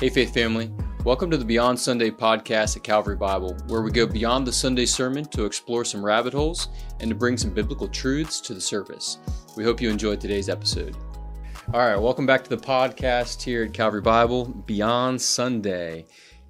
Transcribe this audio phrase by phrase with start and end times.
[0.00, 0.72] Hey, Faith Family.
[1.04, 4.86] Welcome to the Beyond Sunday podcast at Calvary Bible, where we go beyond the Sunday
[4.86, 6.68] sermon to explore some rabbit holes
[7.00, 9.18] and to bring some biblical truths to the surface.
[9.58, 10.96] We hope you enjoyed today's episode.
[11.74, 16.06] All right, welcome back to the podcast here at Calvary Bible, Beyond Sunday.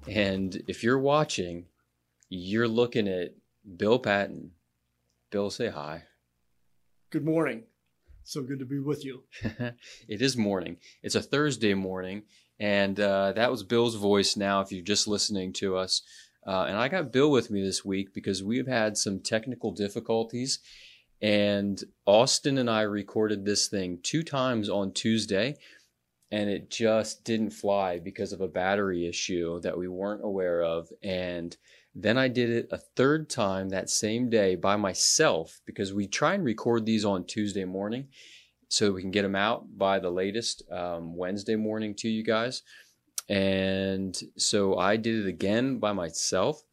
[0.07, 1.65] And if you're watching,
[2.29, 3.35] you're looking at
[3.75, 4.51] Bill Patton.
[5.29, 6.03] Bill, say hi.
[7.09, 7.63] Good morning.
[8.23, 9.23] So good to be with you.
[9.43, 10.77] it is morning.
[11.03, 12.23] It's a Thursday morning,
[12.61, 16.03] and uh, that was Bill's voice now, if you're just listening to us.
[16.45, 20.59] Uh, and I got Bill with me this week because we've had some technical difficulties.
[21.23, 25.55] And Austin and I recorded this thing two times on Tuesday,
[26.29, 30.87] and it just didn't fly because of a battery issue that we weren't aware of.
[31.01, 31.57] And
[31.95, 36.35] then I did it a third time that same day by myself because we try
[36.35, 38.09] and record these on Tuesday morning
[38.71, 42.63] so we can get them out by the latest um, Wednesday morning to you guys.
[43.27, 46.63] And so I did it again by myself.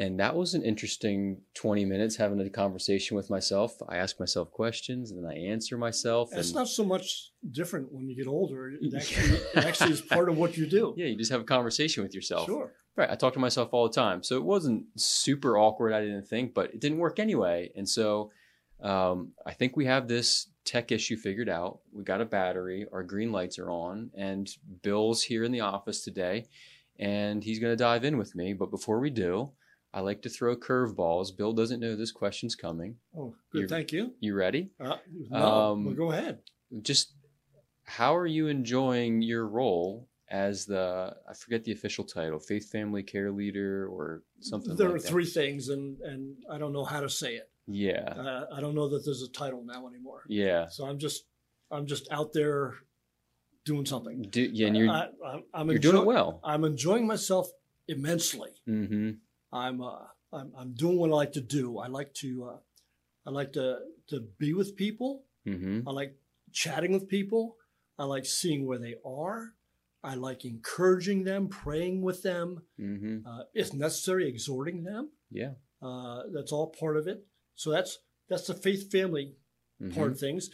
[0.00, 3.76] And that was an interesting 20 minutes having a conversation with myself.
[3.88, 6.30] I ask myself questions and then I answer myself.
[6.32, 8.72] It's not so much different when you get older.
[8.80, 10.94] It actually, it actually is part of what you do.
[10.96, 12.46] Yeah, you just have a conversation with yourself.
[12.46, 12.72] Sure.
[12.96, 13.08] Right.
[13.08, 14.24] I talk to myself all the time.
[14.24, 17.70] So it wasn't super awkward, I didn't think, but it didn't work anyway.
[17.76, 18.32] And so
[18.82, 21.80] um, I think we have this tech issue figured out.
[21.92, 24.48] We got a battery, our green lights are on, and
[24.82, 26.46] Bill's here in the office today,
[26.98, 28.52] and he's going to dive in with me.
[28.52, 29.50] But before we do,
[29.92, 31.36] I like to throw curveballs.
[31.36, 32.96] Bill doesn't know this question's coming.
[33.18, 33.58] Oh, good.
[33.58, 34.14] You're- Thank you.
[34.20, 34.70] You ready?
[34.78, 34.96] Uh,
[35.28, 35.36] no,
[35.72, 36.38] Um, well, go ahead.
[36.82, 37.14] Just
[37.82, 43.02] how are you enjoying your role as the I forget the official title, faith family
[43.02, 45.08] care leader or something There like are that.
[45.08, 47.50] three things, and, and I don't know how to say it.
[47.70, 48.08] Yeah.
[48.16, 50.22] Uh, I don't know that there's a title now anymore.
[50.28, 50.68] Yeah.
[50.68, 51.24] So I'm just
[51.70, 52.74] I'm just out there
[53.64, 54.22] doing something.
[54.22, 55.08] Do, yeah, and you're I,
[55.54, 56.40] I'm you're doing it well.
[56.44, 57.48] I'm enjoying myself
[57.88, 58.50] immensely.
[58.68, 59.10] Mm-hmm.
[59.52, 61.78] I'm uh, I'm I'm doing what I like to do.
[61.78, 62.56] I like to uh,
[63.26, 63.78] I like to
[64.08, 65.24] to be with people.
[65.46, 65.88] Mm-hmm.
[65.88, 66.16] I like
[66.52, 67.56] chatting with people.
[67.98, 69.54] I like seeing where they are.
[70.02, 73.26] I like encouraging them, praying with them, Mm-hmm.
[73.26, 75.10] uh, if necessary, exhorting them.
[75.30, 75.52] Yeah.
[75.82, 77.26] Uh, that's all part of it.
[77.54, 79.36] So that's that's the faith family
[79.80, 79.94] Mhm.
[79.94, 80.50] part of things.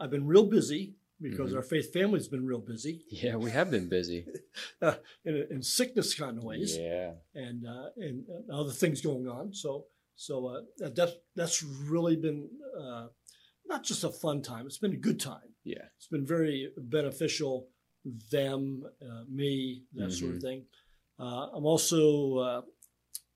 [0.00, 1.56] I've been real busy because Mhm.
[1.56, 4.26] our faith family's been real busy Yeah, we have been busy.
[4.82, 7.14] uh, in, in sickness kind of ways Yeah.
[7.34, 9.52] and, uh, and and other things going on.
[9.54, 9.86] So
[10.16, 12.48] so uh, that- that's that's really been
[12.78, 13.08] uh,
[13.66, 14.66] not just a fun time.
[14.66, 15.54] It's been a good time.
[15.64, 15.86] Yeah.
[15.96, 17.68] It's been very beneficial.
[18.30, 20.46] Them, uh, me, that sort of Mm-hmm.
[20.46, 20.66] thing.
[21.20, 22.62] Uh, I'm also uh,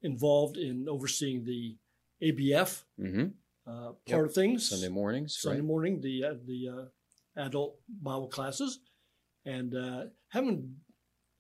[0.03, 1.77] involved in overseeing the
[2.23, 3.27] ABF Mm-hmm.
[3.67, 4.25] uh, part Yep.
[4.25, 4.69] of things.
[4.69, 5.67] Sunday mornings, Sunday right?
[5.67, 6.85] morning, the uh, the uh,
[7.47, 8.81] adult Bible classes,
[9.45, 10.77] and uh, haven't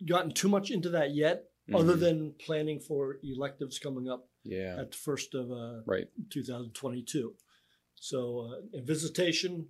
[0.04, 2.00] gotten too much into that yet, other Mhm.
[2.00, 4.76] than planning for electives coming up Yeah.
[4.80, 6.08] at the first of uh, Right.
[6.30, 7.34] 2022.
[7.94, 8.40] So,
[8.74, 9.68] uh, visitation,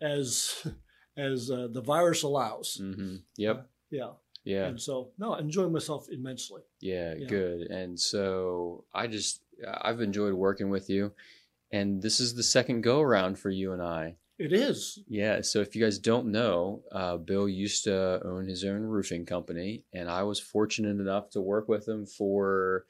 [0.00, 0.64] as
[1.16, 3.16] as uh, the virus allows, Mm-hmm.
[3.36, 3.68] Yep.
[3.90, 4.12] yeah.
[4.44, 4.66] Yeah.
[4.66, 6.62] And so, no, enjoying myself immensely.
[6.80, 7.26] Yeah, Yeah.
[7.28, 7.60] good.
[7.70, 9.42] And so I just
[9.80, 11.12] I've enjoyed working with you,
[11.70, 14.16] and this is the second go around for you and I.
[14.38, 14.98] It is.
[15.06, 15.42] Yeah.
[15.42, 19.84] So if you guys don't know, uh, Bill used to own his own roofing company,
[19.92, 22.86] and I was fortunate enough to work with him for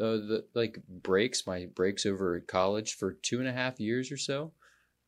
[0.00, 4.10] uh, the like breaks, my breaks over at college for two and a half years
[4.10, 4.52] or so.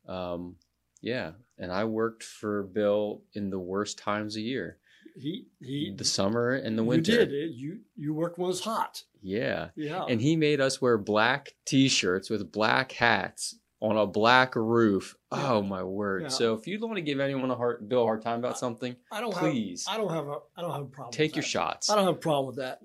[0.07, 0.55] Um,
[1.01, 4.77] yeah, and I worked for Bill in the worst times of year,
[5.15, 5.93] He he.
[5.95, 7.11] the summer and the winter.
[7.11, 7.51] you did it.
[7.51, 9.03] You you worked when it was hot.
[9.21, 9.69] Yeah.
[9.75, 10.05] Yeah.
[10.07, 15.15] and he made us wear black t-shirts with black hats on a black roof.
[15.31, 16.23] Oh my word!
[16.23, 16.27] Yeah.
[16.29, 18.95] So if you want to give anyone a hard Bill a hard time about something,
[19.11, 19.95] I don't please have.
[19.95, 20.37] I don't have a.
[20.55, 21.11] I don't have a problem.
[21.11, 21.49] take your that.
[21.49, 21.89] shots.
[21.89, 22.79] I don't have a problem with that.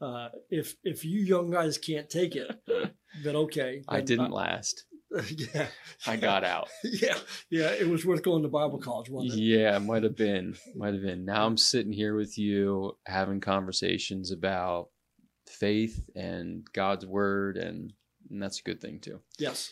[0.00, 2.50] Uh, if if you young guys can't take it,
[3.24, 3.82] then okay.
[3.88, 4.84] I didn't last.
[5.54, 5.66] yeah,
[6.06, 6.68] I got out.
[6.84, 7.18] Yeah,
[7.50, 7.70] yeah.
[7.72, 9.38] It was worth going to Bible college, wasn't it?
[9.42, 11.24] Yeah, might have been, might have been.
[11.24, 14.88] Now I'm sitting here with you having conversations about
[15.48, 17.92] faith and God's word, and,
[18.30, 19.20] and that's a good thing too.
[19.38, 19.70] Yes,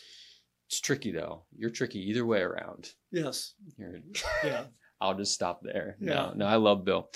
[0.67, 1.43] It's tricky though.
[1.57, 2.89] You're tricky either way around.
[3.11, 3.99] yes, You're,
[4.43, 4.65] yeah.
[4.99, 5.97] I'll just stop there.
[5.99, 6.13] Yeah.
[6.13, 7.09] No, no, I love Bill.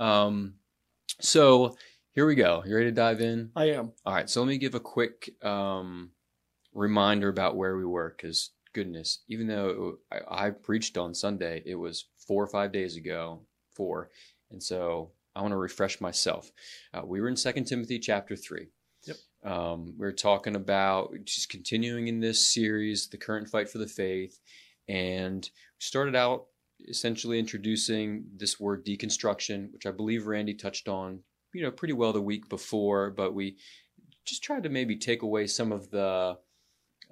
[0.00, 0.54] Um,
[1.20, 1.76] so
[2.12, 2.64] here we go.
[2.66, 3.50] You ready to dive in?
[3.54, 3.92] I am.
[4.04, 4.28] All right.
[4.28, 6.10] So let me give a quick um,
[6.78, 11.62] reminder about where we were, because goodness, even though it, I, I preached on Sunday,
[11.66, 13.42] it was four or five days ago.
[13.74, 14.10] Four,
[14.50, 16.50] and so I want to refresh myself.
[16.92, 18.68] Uh, we were in Second Timothy chapter three.
[19.06, 19.16] Yep.
[19.44, 23.86] Um, we are talking about just continuing in this series, the current fight for the
[23.86, 24.40] faith,
[24.88, 25.48] and
[25.78, 26.46] started out
[26.88, 31.20] essentially introducing this word deconstruction, which I believe Randy touched on,
[31.54, 33.56] you know, pretty well the week before, but we
[34.26, 36.36] just tried to maybe take away some of the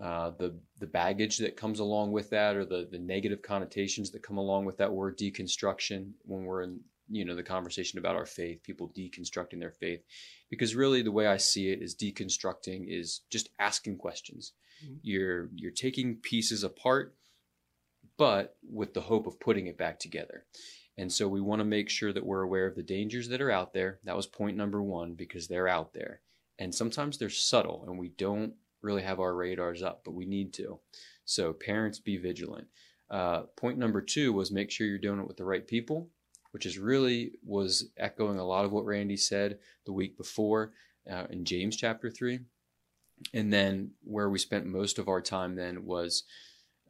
[0.01, 4.23] uh, the the baggage that comes along with that, or the the negative connotations that
[4.23, 8.27] come along with that word deconstruction when we're in you know the conversation about our
[8.27, 10.03] faith, people deconstructing their faith,
[10.51, 14.53] because really the way I see it is deconstructing is just asking questions.
[14.85, 14.95] Mm-hmm.
[15.03, 17.15] You're you're taking pieces apart,
[18.19, 20.45] but with the hope of putting it back together.
[20.99, 23.51] And so we want to make sure that we're aware of the dangers that are
[23.51, 23.99] out there.
[24.05, 26.21] That was point number one because they're out there.
[26.59, 28.55] And sometimes they're subtle and we don't
[28.87, 30.79] really have our radars up, but we need to.
[31.25, 32.69] So, parents, be vigilant.
[33.11, 36.09] Uh, point number two was make sure you're doing it with the right people,
[36.53, 40.73] which is really was echoing a lot of what Randy said the week before
[41.11, 42.41] uh, in James chapter three.
[43.33, 46.25] And then where we spent most of our time then was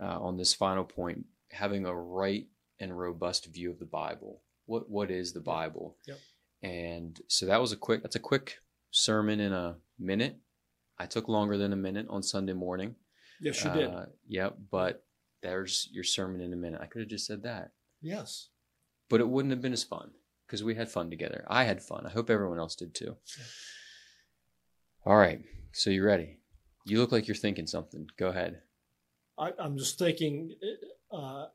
[0.01, 2.47] uh, on this final point, having a right
[2.81, 4.43] and robust view of the Bible.
[4.67, 5.97] What what is the Bible?
[6.07, 6.19] Yep.
[6.63, 8.03] And so that was a quick.
[8.03, 8.59] That's a quick
[8.91, 10.39] sermon in a minute.
[10.99, 12.95] I took longer than a minute on Sunday morning.
[13.41, 13.91] Yes, you did.
[13.91, 15.05] Uh, yep, but
[15.43, 16.81] there's your sermon in a minute.
[16.83, 17.73] I could have just said that.
[18.01, 18.49] Yes.
[19.09, 20.11] But it wouldn't have been as fun
[20.47, 21.45] because we had fun together.
[21.49, 22.07] I had fun.
[22.07, 23.17] I hope everyone else did too.
[23.39, 23.45] Yeah.
[25.05, 25.43] All right.
[25.73, 26.39] So you ready?
[26.85, 28.09] You look like you're thinking something.
[28.19, 28.63] Go ahead.
[29.39, 30.55] I, am just thinking
[31.13, 31.47] uh,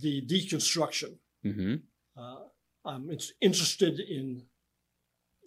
[0.00, 1.16] the deconstruction.
[1.44, 1.74] Mm-hmm.
[2.16, 2.44] Uh,
[2.84, 3.10] I'm
[3.40, 4.44] interested in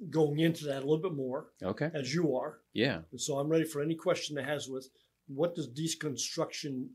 [0.09, 1.47] going into that a little bit more.
[1.63, 1.89] Okay.
[1.93, 2.59] As you are.
[2.73, 2.99] Yeah.
[3.11, 4.87] And so I'm ready for any question that has with
[5.27, 6.87] what does deconstruction,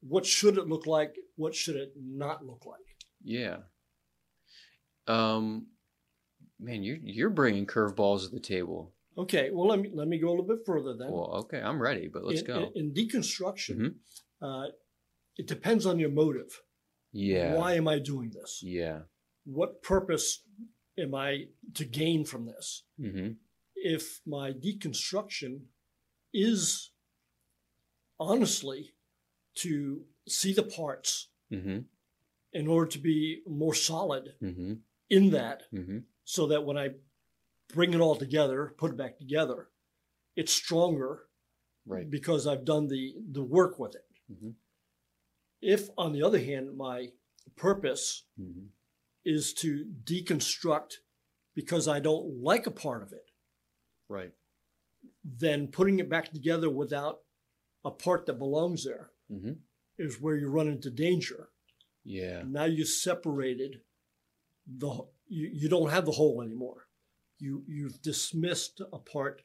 [0.00, 1.14] what should it look like?
[1.36, 2.78] What should it not look like?
[3.22, 3.58] Yeah.
[5.06, 5.68] Um,
[6.60, 8.94] man, you're you're bringing curveballs to the table.
[9.16, 9.50] Okay.
[9.52, 11.10] Well, let me let me go a little bit further then.
[11.10, 12.70] Well, okay, I'm ready, but let's in, go.
[12.74, 14.44] In, in deconstruction, mm-hmm.
[14.44, 14.66] uh,
[15.36, 16.60] it depends on your motive.
[17.12, 17.54] Yeah.
[17.54, 18.60] Why am I doing this?
[18.62, 19.00] Yeah.
[19.44, 20.42] What purpose
[20.98, 22.84] am I to gain from this?
[23.00, 23.32] Mm-hmm.
[23.76, 25.60] If my deconstruction
[26.34, 26.90] is
[28.18, 28.94] honestly
[29.56, 31.78] to see the parts mm-hmm.
[32.52, 34.74] in order to be more solid mm-hmm.
[35.10, 35.98] in that, mm-hmm.
[36.24, 36.90] so that when I
[37.72, 39.68] bring it all together, put it back together,
[40.36, 41.24] it's stronger,
[41.86, 42.08] right?
[42.10, 44.06] Because I've done the the work with it.
[44.32, 44.50] Mm-hmm.
[45.60, 47.08] If, on the other hand, my
[47.56, 48.66] purpose mm-hmm.
[49.28, 50.94] Is to deconstruct
[51.54, 53.30] because I don't like a part of it,
[54.08, 54.32] right?
[55.22, 57.18] Then putting it back together without
[57.84, 59.52] a part that belongs there mm-hmm.
[59.98, 61.50] is where you run into danger.
[62.04, 62.42] Yeah.
[62.46, 63.82] Now you separated
[64.66, 66.86] the you, you don't have the whole anymore.
[67.38, 69.42] You you've dismissed a part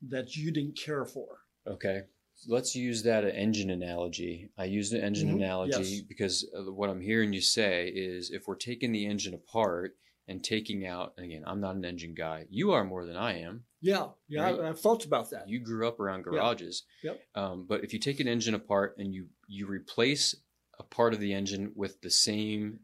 [0.00, 1.40] that you didn't care for.
[1.66, 2.04] Okay
[2.46, 4.50] let's use that engine analogy.
[4.56, 5.42] I used an engine mm-hmm.
[5.42, 6.00] analogy yes.
[6.02, 9.96] because what I'm hearing you say is if we're taking the engine apart
[10.28, 12.44] and taking out, and again, I'm not an engine guy.
[12.50, 13.64] You are more than I am.
[13.80, 14.60] Yeah, yeah, right?
[14.60, 15.48] I, have thought about that.
[15.48, 16.84] You grew up around garages.
[17.02, 17.14] Yep.
[17.14, 17.42] yep.
[17.42, 20.34] Um, but if you take an engine apart and you you replace
[20.78, 22.80] a part of the engine with the same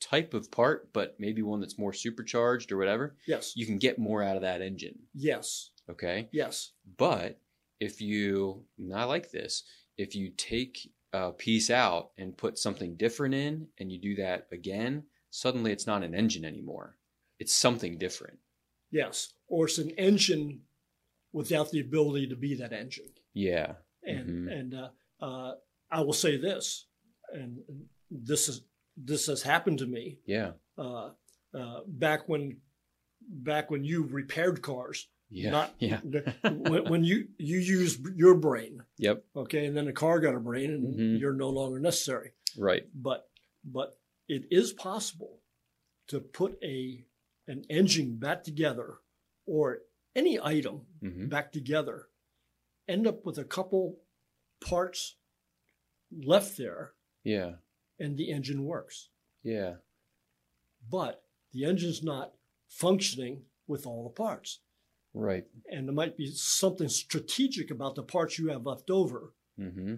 [0.00, 3.98] type of part, but maybe one that's more supercharged or whatever, yes, you can get
[3.98, 4.98] more out of that engine.
[5.14, 5.70] Yes.
[5.88, 6.28] Okay.
[6.32, 6.72] Yes.
[6.96, 7.38] But
[7.80, 9.64] if you, I like this,
[9.96, 14.46] if you take a piece out and put something different in and you do that
[14.52, 16.96] again, suddenly it's not an engine anymore.
[17.38, 18.38] It's something different.
[18.90, 19.32] Yes.
[19.48, 20.60] Or it's an engine
[21.32, 23.10] without the ability to be that engine.
[23.34, 23.74] Yeah.
[24.04, 24.48] And, mm-hmm.
[24.48, 24.88] and uh,
[25.24, 25.54] uh,
[25.90, 26.86] I will say this,
[27.32, 27.58] and
[28.10, 28.62] this is
[28.96, 30.18] this has happened to me.
[30.26, 30.52] Yeah.
[30.76, 31.10] Uh,
[31.54, 32.58] uh back when
[33.20, 35.50] back when you repaired cars, yeah.
[35.50, 36.00] Not yeah.
[36.42, 38.82] when, when, you you use your brain.
[38.98, 39.24] Yep.
[39.36, 41.16] Okay, and then the car got a brain, and mm-hmm.
[41.16, 42.32] you're no longer necessary.
[42.58, 42.82] Right.
[42.94, 43.28] But
[43.64, 45.38] but it is possible
[46.08, 47.04] to put a
[47.46, 48.98] an engine back together,
[49.46, 49.78] or
[50.16, 51.28] any item mm-hmm.
[51.28, 52.08] back together,
[52.88, 53.98] end up with a couple
[54.60, 55.16] parts
[56.12, 56.92] left there.
[57.22, 57.52] Yeah.
[57.98, 59.10] And the engine works.
[59.42, 59.74] Yeah.
[60.90, 61.22] But
[61.52, 62.32] the engine's not
[62.68, 64.60] functioning with all the parts.
[65.14, 65.44] Right.
[65.70, 69.96] And there might be something strategic about the parts you have left over mm-hmm.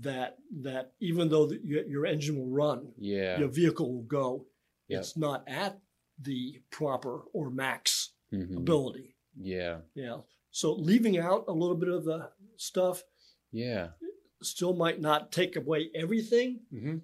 [0.00, 4.46] that that even though the, your, your, engine will run, yeah, your vehicle will go,
[4.88, 5.00] yep.
[5.00, 5.78] it's not at
[6.20, 8.56] the proper or max mm-hmm.
[8.56, 9.14] ability.
[9.38, 9.78] Yeah.
[9.94, 10.18] Yeah.
[10.50, 13.02] So leaving out a little bit of the stuff,
[13.52, 13.88] yeah,
[14.42, 16.96] still might not take away everything, mm-hmm.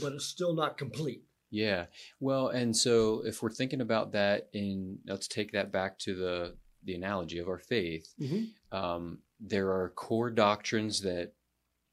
[0.00, 1.24] but it's still not complete.
[1.54, 1.86] Yeah.
[2.18, 6.56] Well, and so if we're thinking about that in let's take that back to the
[6.82, 8.12] the analogy of our faith.
[8.20, 8.76] Mm-hmm.
[8.76, 11.32] Um, there are core doctrines that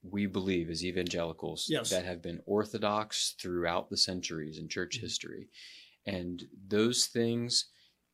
[0.04, 1.90] we believe as evangelicals Yes.
[1.92, 5.02] that have been orthodox throughout the centuries in church Mhm.
[5.02, 5.50] history.
[6.06, 7.70] And those things,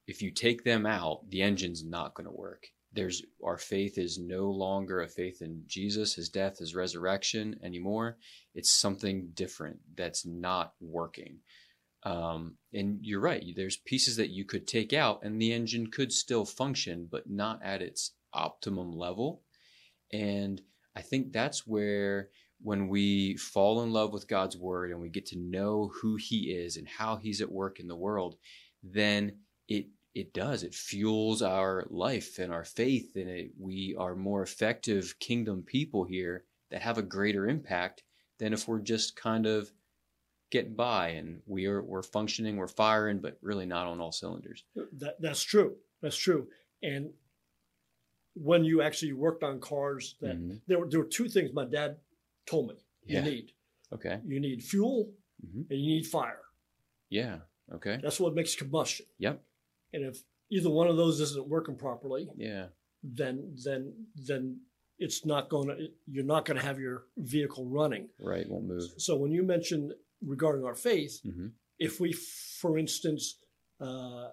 [0.06, 2.68] if you take them out, the engine's not going to work.
[2.98, 8.18] There's our faith is no longer a faith in Jesus, his death, his resurrection anymore.
[8.56, 11.38] It's something different that's not working.
[12.02, 13.44] Um, and you're right.
[13.56, 17.62] There's pieces that you could take out, and the engine could still function, but not
[17.64, 19.44] at its optimum level.
[20.12, 20.60] And
[20.96, 22.30] I think that's where,
[22.64, 26.52] when we fall in love with God's word and we get to know who He
[26.52, 28.38] is and how He's at work in the world,
[28.82, 29.34] then
[29.68, 29.86] it
[30.18, 30.64] it does.
[30.64, 36.04] It fuels our life and our faith, and it, we are more effective kingdom people
[36.04, 38.04] here that have a greater impact
[38.40, 39.72] than if we're just kind of
[40.50, 44.64] getting by and we are we're functioning, we're firing, but really not on all cylinders.
[44.94, 45.76] That that's true.
[46.02, 46.48] That's true.
[46.82, 47.12] And
[48.34, 50.62] when you actually worked on cars, that Mhm.
[50.68, 52.00] there were there were two things my dad
[52.46, 53.24] told me Yeah.
[53.26, 53.52] you need.
[53.92, 54.22] Okay.
[54.26, 55.14] You need fuel
[55.46, 55.70] Mhm.
[55.70, 56.42] and you need fire.
[57.10, 57.42] Yeah.
[57.72, 58.00] Okay.
[58.02, 59.06] That's what makes combustion.
[59.20, 59.44] Yep.
[59.98, 60.18] And if
[60.52, 62.68] either one of those isn't working properly, Yeah.
[63.04, 63.36] then
[63.66, 63.82] then
[64.30, 64.62] then
[65.00, 65.76] it's not going to
[66.14, 68.10] you're not going to have your vehicle running.
[68.20, 68.48] Right.
[68.50, 68.90] Won't move.
[68.98, 71.48] So when you mentioned regarding our faith, hmm
[71.80, 72.12] if we,
[72.62, 73.24] for instance,
[73.80, 74.30] uh,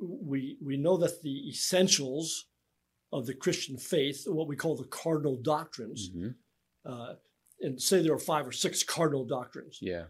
[0.00, 2.46] we we know that the essentials
[3.12, 6.30] of the Christian faith, what we call the cardinal doctrines, hmm
[6.84, 7.14] uh,
[7.60, 10.06] and say there are five or six cardinal doctrines, Yeah.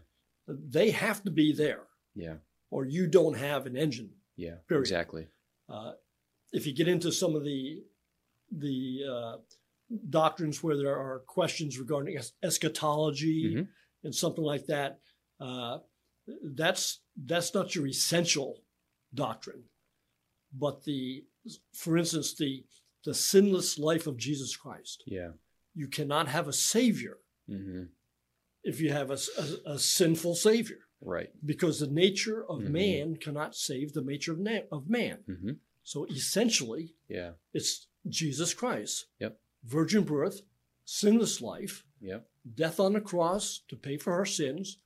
[0.47, 1.83] they have to be there,
[2.15, 2.37] Yeah.
[2.71, 4.09] or you don't have an engine.
[4.35, 4.55] Yeah.
[4.67, 4.81] Period.
[4.83, 5.27] Exactly.
[5.69, 5.93] Uh,
[6.51, 7.83] if you get into some of the
[8.51, 9.37] the uh,
[10.09, 13.67] doctrines where there are questions regarding es- eschatology Mhm.
[14.03, 14.99] and something like that,
[15.39, 15.79] uh,
[16.43, 18.63] that's that's not your essential
[19.13, 19.63] doctrine.
[20.53, 21.25] But the,
[21.73, 22.65] for instance, the
[23.05, 25.03] the sinless life of Jesus Christ.
[25.05, 25.31] Yeah.
[25.75, 27.83] You cannot have a savior hmm
[28.63, 29.17] if you have a
[29.65, 31.31] a sinful savior, Right.
[31.45, 32.69] because the nature of Mhm.
[32.71, 35.17] man cannot save the nature of, na- of man.
[35.25, 35.51] hmm
[35.83, 37.33] So essentially, Yeah.
[37.53, 39.07] it's Jesus Christ.
[39.19, 39.39] Yep.
[39.65, 40.41] Virgin birth,
[40.85, 42.29] sinless life, Yep.
[42.55, 44.77] death on the cross to pay for our sins,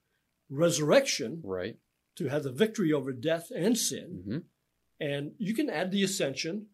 [0.50, 1.78] resurrection Right.
[2.16, 4.22] to have the victory over death and sin.
[4.26, 4.38] hmm
[5.00, 6.70] And you can add the ascension.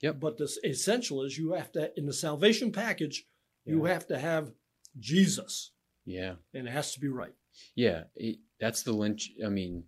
[0.00, 0.20] Yep.
[0.20, 3.26] But the essential is you have to, in the salvation package,
[3.64, 4.54] you have to have
[4.98, 5.72] Jesus,
[6.04, 6.36] Yeah.
[6.52, 7.34] and it has to be right.
[7.74, 8.04] Yeah.
[8.14, 9.30] It, that's the lynch.
[9.44, 9.84] I mean,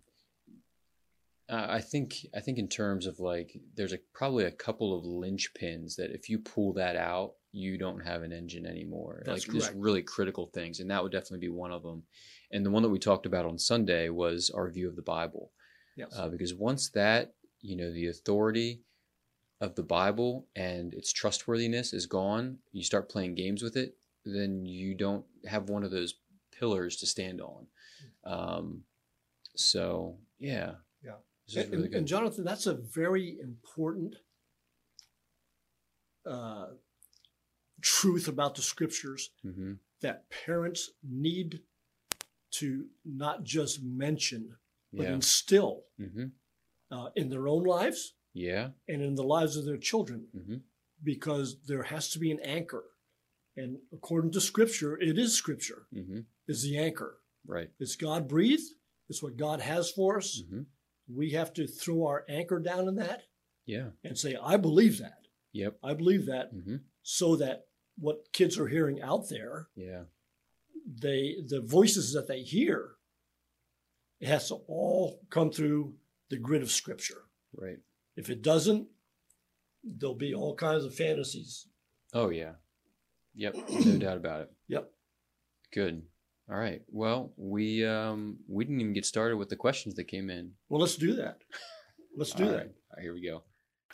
[1.49, 5.05] uh, I think I think in terms of like, there's a probably a couple of
[5.05, 9.23] linchpins that if you pull that out, you don't have an engine anymore.
[9.25, 9.81] That's like just correct.
[9.81, 12.03] really critical things, and that would definitely be one of them.
[12.51, 15.51] And the one that we talked about on Sunday was our view of the Bible.
[15.97, 16.13] Yes.
[16.15, 18.81] uh, because once that you know the authority
[19.59, 24.63] of the bible and its trustworthiness is gone you start playing games with it then
[24.63, 26.13] you don't have one of those
[26.57, 27.65] pillars to stand on
[28.23, 28.83] um,
[29.55, 30.73] so yeah.
[31.03, 31.61] Yeah.
[31.63, 34.15] and, really and- Jonathan, that's a very important
[36.25, 36.67] uh,
[37.81, 41.61] truth about the scriptures hmm that parents need
[42.51, 44.55] to not just mention,
[44.93, 45.13] but yeah.
[45.13, 46.25] instill hmm
[46.91, 48.69] uh, in their own lives yeah.
[48.87, 50.57] and in the lives of their children, hmm
[51.03, 52.83] because there has to be an anchor.
[53.55, 57.19] And according to scripture, it is scripture, hmm is the anchor.
[57.47, 57.69] Right.
[57.79, 58.69] It's God breathed,
[59.09, 60.41] it's what God has for us.
[60.49, 60.61] hmm
[61.07, 63.23] We have to throw our anchor down in that
[63.65, 63.89] yeah.
[64.03, 65.19] and say, I believe that.
[65.53, 65.77] yep.
[65.83, 70.03] I believe that hmm so that what kids are hearing out there, yeah.
[70.85, 72.91] they the voices that they hear,
[74.19, 75.93] it has to all come through
[76.29, 77.23] the grid of scripture.
[77.55, 77.77] right.
[78.17, 78.87] If it doesn't,
[79.83, 81.67] there'll be all kinds of fantasies.
[82.13, 82.53] oh yeah.
[83.35, 83.55] Yep.
[83.85, 84.51] No doubt about it.
[84.67, 84.91] Yep.
[85.71, 86.01] good
[86.49, 90.29] all right well we um we didn't even get started with the questions that came
[90.29, 91.39] in Well, let's do that.
[92.15, 92.57] Let's do All that.
[92.57, 92.71] right.
[93.01, 93.43] Here we go.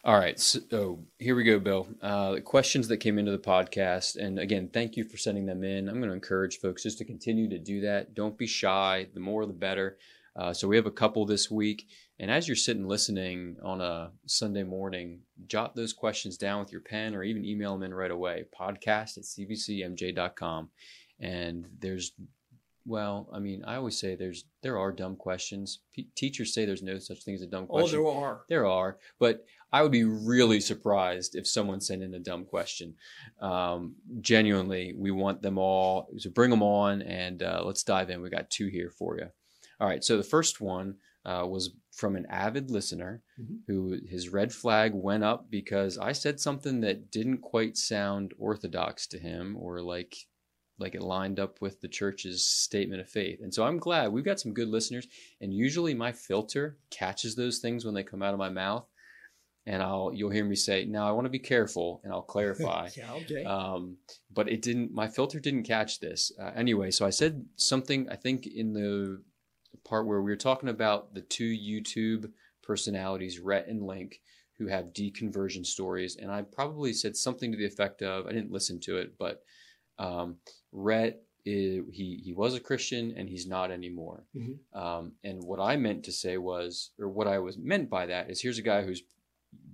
[0.05, 0.37] All right.
[0.39, 1.87] So oh, here we go, Bill.
[2.01, 4.17] Uh, the questions that came into the podcast.
[4.17, 5.87] And again, thank you for sending them in.
[5.87, 8.13] I'm going to encourage folks just to continue to do that.
[8.13, 9.07] Don't be shy.
[9.13, 9.97] The more, the better.
[10.35, 11.87] Uh, so we have a couple this week.
[12.19, 16.81] And as you're sitting listening on a Sunday morning, jot those questions down with your
[16.81, 18.43] pen or even email them in right away.
[18.57, 20.69] Podcast at cbcmj.com.
[21.19, 22.11] And there's
[22.85, 25.79] well, I mean, I always say there's there are dumb questions.
[25.93, 27.99] P- teachers say there's no such thing as a dumb question.
[27.99, 28.41] Oh, there are.
[28.49, 32.95] There are, but I would be really surprised if someone sent in a dumb question.
[33.41, 38.21] Um, genuinely, we want them all, so bring them on and uh, let's dive in.
[38.21, 39.27] We got two here for you.
[39.79, 43.59] All right, so the first one uh, was from an avid listener Mhm.
[43.67, 49.07] who his red flag went up because I said something that didn't quite sound orthodox
[49.07, 50.15] to him or like
[50.79, 53.39] like it lined up with the church's statement of faith.
[53.41, 55.07] And so I'm glad we've got some good listeners.
[55.39, 58.85] And usually my filter catches those things when they come out of my mouth.
[59.65, 62.89] And I'll you'll hear me say, "Now I want to be careful," and I'll clarify.
[62.97, 63.45] yeah, okay.
[63.45, 63.95] um,
[64.29, 64.93] but it didn't.
[64.93, 66.91] My filter didn't catch this uh, anyway.
[66.91, 68.09] So I said something.
[68.09, 69.21] I think in the
[69.85, 72.29] part where we were talking about the two YouTube
[72.61, 74.19] personalities, Rhett and Link,
[74.57, 78.51] who have deconversion stories, and I probably said something to the effect of, I didn't
[78.51, 79.43] listen to it, but
[79.97, 80.37] um,
[80.73, 81.19] Rhett.
[81.45, 84.23] i- he he was a Christian and he's not anymore.
[84.33, 84.59] Mhm.
[84.71, 88.29] Um, and what I meant to say was, or what I was meant by that
[88.29, 89.03] is, here's a guy who's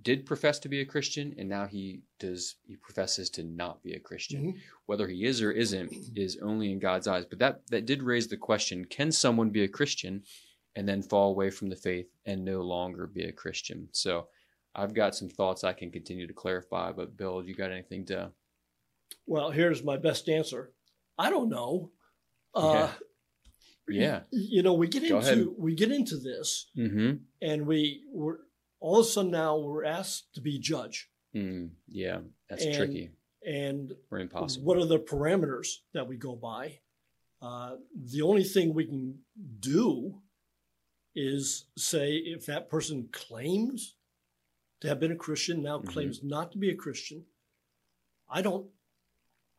[0.02, 3.92] did profess to be a Christian, and now he does he professes to not be
[3.94, 4.52] a Christian.
[4.54, 4.58] Mhm.
[4.86, 7.24] Whether he is or isn't is only in God's eyes.
[7.24, 10.24] But that that did raise the question: Can someone be a Christian
[10.74, 13.88] and then fall away from the faith and no longer be a Christian?
[13.92, 14.28] So
[14.74, 16.90] I've got some thoughts I can continue to clarify.
[16.90, 18.32] But Bill, you got anything to?
[19.26, 20.72] Well, here's my best answer.
[21.24, 21.92] I don't know.
[22.54, 22.90] Uh,
[23.88, 24.22] Yeah.
[24.30, 25.38] You know, we get Go ahead.
[25.38, 27.10] into we get into this, Mm-hmm.
[27.48, 28.38] and we we're
[28.84, 30.96] all of a sudden now we're asked to be judge,
[31.34, 33.06] Mm, yeah, that's And- tricky
[33.44, 34.64] and or impossible.
[34.66, 36.80] what are the parameters that we go by?
[37.42, 37.76] Uh,
[38.14, 39.04] the only thing we can
[39.60, 40.20] do
[41.14, 43.96] is say if that person claims
[44.80, 45.88] to have been a Christian, now Mhm.
[45.88, 47.26] claims not to be a Christian,
[48.28, 48.70] I don't,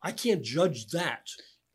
[0.01, 1.25] I can't judge that.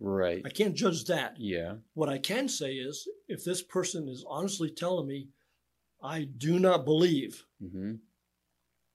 [0.01, 0.43] Right.
[0.45, 1.37] I can't judge that.
[1.39, 1.75] Yeah.
[1.95, 5.29] What I can say is if this person is honestly telling me,
[6.03, 7.95] I do not believe Mm-hmm.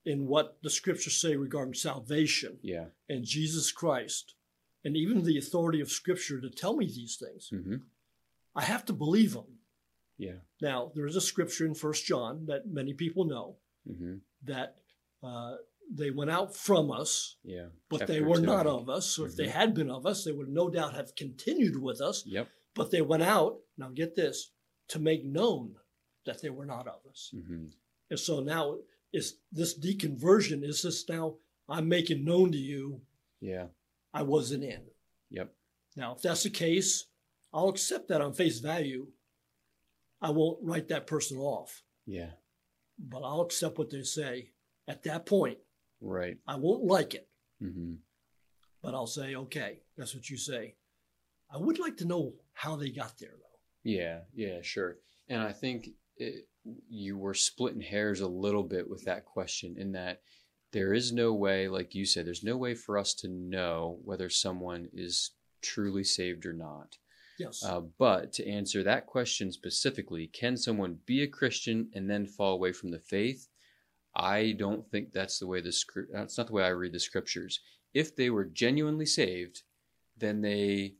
[0.04, 2.86] in what the scriptures say regarding salvation Yeah.
[3.08, 4.34] and Jesus Christ,
[4.84, 7.76] and even the authority of scripture to tell me these things, Mm-hmm.
[8.54, 9.58] I have to believe them.
[10.18, 10.40] Yeah.
[10.60, 13.56] Now, there is a scripture in First John that many people know
[13.90, 14.14] Mm-hmm.
[14.44, 14.76] that
[15.24, 15.56] uh,
[15.90, 17.68] they went out from us, Yeah.
[17.88, 18.42] but they were two.
[18.42, 19.06] not of us.
[19.10, 19.50] So if they Mhm.
[19.52, 22.24] had been of us, they would no doubt have continued with us.
[22.26, 22.48] Yep.
[22.74, 24.52] But they went out, now get this,
[24.88, 25.78] to make known
[26.24, 27.30] that they were not of us.
[27.34, 27.66] Mm-hmm.
[28.10, 28.78] And so now
[29.12, 33.02] is this deconversion, is this now I'm making known to you
[33.40, 33.68] Yeah.
[34.14, 34.90] I wasn't in.
[35.30, 35.54] Yep.
[35.96, 37.06] Now, if that's the case,
[37.52, 39.12] I'll accept that on face value.
[40.20, 42.32] I won't write that person off, Yeah.
[42.98, 44.52] but I'll accept what they say.
[44.88, 45.58] At that point,
[46.02, 46.36] Right.
[46.46, 47.28] I won't like it,
[47.62, 47.94] Mm-hmm.
[48.82, 50.74] but I'll say, okay, that's what you say.
[51.50, 53.58] I would like to know how they got there, though.
[53.84, 54.20] Yeah.
[54.34, 54.58] Yeah.
[54.62, 54.96] Sure.
[55.28, 56.48] And I think it,
[56.88, 60.22] you were splitting hairs a little bit with that question in that
[60.72, 64.28] there is no way, like you said, there's no way for us to know whether
[64.30, 66.96] someone is truly saved or not.
[67.38, 67.62] Yes.
[67.64, 72.54] Uh, but to answer that question specifically, can someone be a Christian and then fall
[72.54, 73.48] away from the faith?
[74.14, 76.10] I don't think that's the way the script.
[76.12, 77.60] That's not the way I read the scriptures.
[77.94, 79.62] If they were genuinely saved,
[80.18, 80.94] then they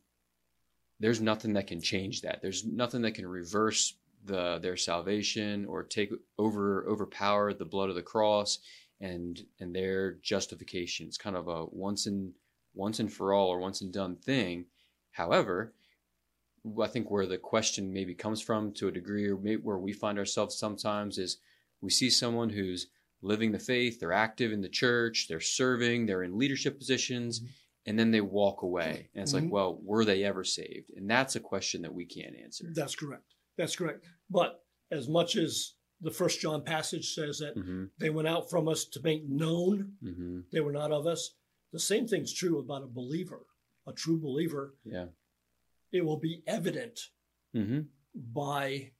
[0.99, 2.41] there's nothing that can change that.
[2.41, 3.95] There's nothing that can reverse
[4.25, 8.59] the their salvation or take over overpower the blood of the cross
[9.01, 11.07] and and their justification.
[11.07, 12.33] It's kind of a once and
[12.73, 14.65] once and for all or once and done thing.
[15.11, 15.73] However,
[16.81, 20.17] I think where the question maybe comes from to a degree, or where we find
[20.17, 21.37] ourselves sometimes, is
[21.81, 22.87] we see someone who's
[23.23, 27.47] living the faith, they're active in the church, they're serving, they're in leadership positions, Mhm.
[27.85, 29.09] and then they walk away.
[29.13, 29.43] And it's Mhm.
[29.43, 30.91] like, well, were they ever saved?
[30.95, 32.69] And that's a question that we can't answer.
[32.73, 33.33] That's correct.
[33.57, 34.05] That's correct.
[34.29, 38.67] But as much as the First John passage says that hmm they went out from
[38.67, 41.35] us to make known hmm they were not of us,
[41.71, 43.45] the same thing's true about a believer,
[43.87, 44.75] a true believer.
[44.83, 45.07] Yeah.
[45.91, 47.09] It will be evident
[47.53, 47.81] hmm
[48.13, 48.91] by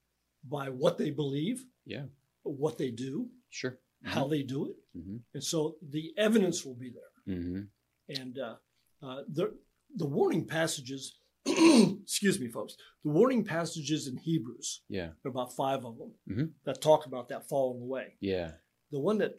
[0.46, 2.08] by what they believe, Yeah.
[2.44, 3.80] what they do, Sure.
[4.04, 7.36] How they do it, hmm and so the evidence will be there.
[7.36, 7.62] hmm
[8.10, 8.56] And uh,
[9.02, 9.54] uh, the
[9.96, 15.10] the warning passages, excuse me, folks, the warning passages in Hebrews, Yeah.
[15.22, 18.16] there are about five of them that talk about that falling away.
[18.20, 18.52] Yeah.
[18.92, 19.34] The one that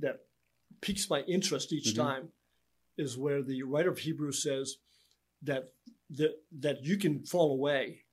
[0.00, 0.16] that
[0.80, 2.28] piques my interest each time
[2.96, 4.76] is where the writer of Hebrews says
[5.42, 5.72] that
[6.18, 8.04] that that you can fall away,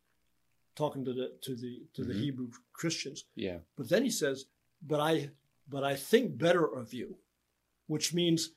[0.75, 2.21] talking to the to the to the Mhm.
[2.23, 3.25] Hebrew Christians.
[3.35, 3.59] Yeah.
[3.77, 4.45] But then he says,
[4.81, 5.31] "But I
[5.69, 7.17] but I think better of you,"
[7.87, 8.49] which means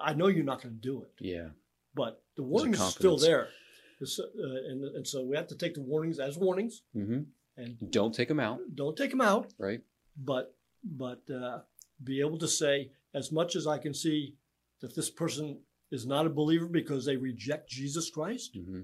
[0.00, 1.50] I know you're not going to do it, Yeah.
[1.94, 3.48] but the a warnings are still there,
[4.00, 4.04] uh,
[4.68, 7.22] and and so we have to take the warnings as warnings hmm
[7.56, 8.60] and Don't take them out.
[8.76, 9.52] don't take them out.
[9.58, 9.82] Right.
[10.16, 11.60] but but uh,
[12.04, 14.36] be able to say as much as I can see
[14.80, 15.60] that this person
[15.90, 18.54] is not a believer because they reject Jesus Christ.
[18.54, 18.82] hmm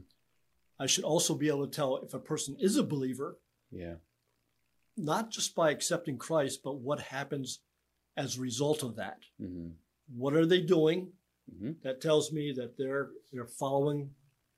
[0.77, 3.39] I should also be able to tell if a person is a believer,
[3.71, 3.97] Yeah.
[4.97, 7.61] Not just by accepting Christ, but what happens
[8.17, 9.19] as a result of that.
[9.41, 9.69] hmm
[10.17, 11.09] What are they doing?
[11.59, 14.11] hmm That tells me that they're they're following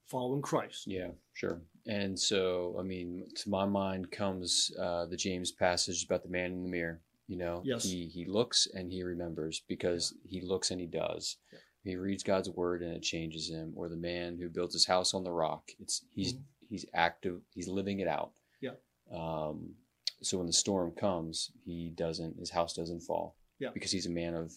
[0.06, 0.86] following Christ.
[0.86, 1.60] Yeah, sure.
[1.86, 6.52] And so, I mean, to my mind comes uh, the James passage about the man
[6.52, 7.00] in the mirror.
[7.28, 7.84] You know, Yes.
[7.84, 11.36] he he looks and he remembers because he looks and he does.
[11.52, 11.58] Yeah.
[11.82, 13.72] He reads God's word and it changes him.
[13.76, 15.70] Or the man who builds his house on the rock.
[15.80, 16.42] It's he's Mhm.
[16.68, 17.40] he's active.
[17.54, 18.30] He's living it out.
[18.60, 18.76] Yeah.
[19.12, 19.74] Um.
[20.22, 22.38] So when the storm comes, he doesn't.
[22.38, 23.36] His house doesn't fall.
[23.58, 23.70] Yeah.
[23.72, 24.52] Because he's a man of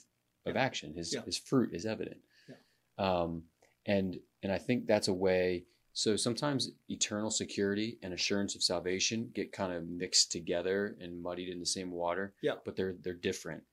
[0.45, 0.61] of Yeah.
[0.61, 0.93] action.
[0.93, 1.23] His Yeah.
[1.23, 2.21] his fruit is evident.
[2.47, 2.55] Yeah.
[2.97, 3.43] Um.
[3.85, 5.65] And and I think that's a way.
[5.93, 11.49] So sometimes eternal security and assurance of salvation get kind of mixed together and muddied
[11.49, 12.33] in the same water.
[12.41, 12.55] Yeah.
[12.63, 13.63] But they're they're different.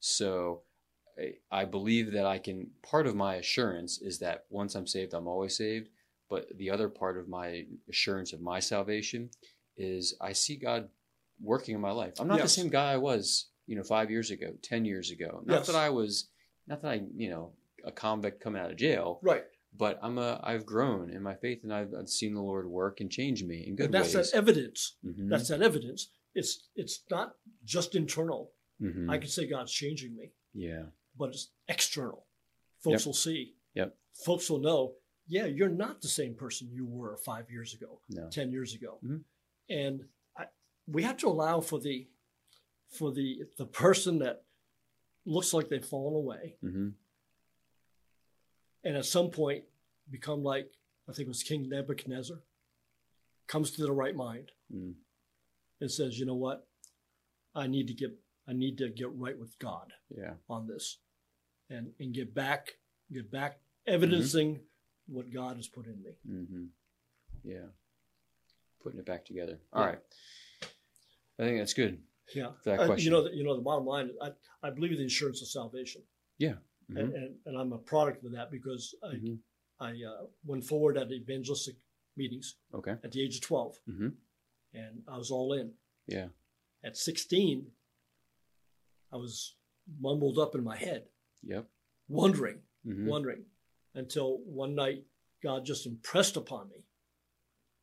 [0.00, 0.62] So
[1.18, 2.70] I- I believe that I can.
[2.82, 5.88] Part of my assurance is that once I'm saved, I'm always saved.
[6.28, 9.30] But the other part of my assurance of my salvation
[9.76, 10.90] is I see God
[11.40, 12.14] working in my life.
[12.18, 15.42] I'm not the same guy I was, you know, five years ago, ten years ago.
[15.44, 15.66] Not Yes.
[15.68, 16.28] that I was,
[16.66, 17.52] not that I, you know,
[17.84, 19.44] a convict coming out of jail Right.
[19.76, 23.00] but I'm a I've grown in my faith and I've, I've seen the Lord work
[23.00, 24.32] and change me in good And that's ways.
[24.32, 24.96] that evidence.
[25.04, 25.28] Mhm.
[25.28, 26.08] That's that evidence.
[26.34, 28.50] It's it's not just internal.
[28.82, 29.08] Mhm.
[29.10, 32.26] I can say God's changing me, yeah, but it's external.
[32.80, 33.06] Folks Yep.
[33.06, 33.54] will see.
[33.74, 33.96] Yep.
[34.24, 34.94] Folks will know.
[35.28, 38.98] Yeah, you're not the same person you were five years ago, no, ten years ago,
[39.04, 39.22] Mhm.
[39.70, 40.08] and
[40.86, 42.06] we have to allow for the
[42.90, 44.44] for the the person that
[45.24, 46.88] looks like they've fallen away, hmm
[48.84, 49.64] and at some point
[50.10, 50.70] become like
[51.08, 52.38] I think it was King Nebuchadnezzar,
[53.48, 54.94] comes to the right mind mm
[55.78, 56.66] and says, you know what,
[57.54, 58.10] I need to get
[58.48, 60.98] I need to get right with God yeah, on this,
[61.68, 62.78] and and get back
[63.12, 64.60] get back evidencing
[65.06, 66.12] what God has put in me.
[66.28, 66.64] Mm-hmm.
[67.44, 67.66] yeah,
[68.82, 69.58] putting it back together.
[69.72, 69.86] All Yeah.
[69.88, 69.98] right,
[71.38, 72.02] I think that's good.
[72.34, 73.04] Yeah, that Uh, question.
[73.04, 75.48] you know, the, you know, the bottom line, I I believe in the insurance of
[75.48, 76.02] salvation,
[76.40, 76.58] Mhm.
[76.88, 79.38] and, and and I'm a product of that because I Mhm.
[79.78, 81.76] I uh, went forward at evangelistic
[82.16, 82.92] meetings Okay.
[82.92, 84.08] at the age of 12, hmm
[84.72, 85.76] and I was all in.
[86.06, 86.30] Yeah.
[86.82, 87.70] At 16,
[89.12, 89.56] I was
[90.00, 91.10] mumbled up in my head,
[91.42, 91.70] Yep.
[92.08, 93.50] wondering, hmm wondering,
[93.94, 95.06] until one night
[95.42, 96.86] God just impressed upon me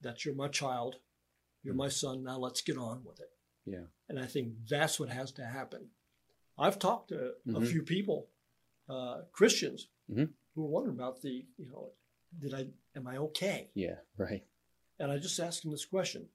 [0.01, 0.99] that you're my child,
[1.61, 2.23] you're my son.
[2.23, 3.31] Now let's get on with it.
[3.65, 3.85] Yeah.
[4.09, 5.89] And I think that's what has to happen.
[6.57, 7.67] I've talked to a Mhm.
[7.67, 8.29] few people,
[8.89, 10.33] uh, Christians, Mhm.
[10.53, 11.93] who are wondering about the, you know,
[12.39, 13.71] did I, am I okay?
[13.73, 13.99] Yeah.
[14.17, 14.45] Right.
[14.99, 16.29] And I just asked them this question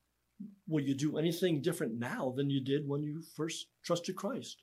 [0.69, 4.63] Will you do anything different now than you did when you first trusted Christ?